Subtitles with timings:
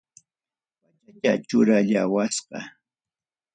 [0.81, 2.59] Pachacha churallawasqa.